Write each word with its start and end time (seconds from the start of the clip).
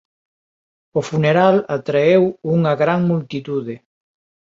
O 0.99 1.01
funeral 1.09 1.55
atraeu 1.75 2.23
unha 2.55 2.73
gran 2.81 2.99
multitude. 3.11 3.75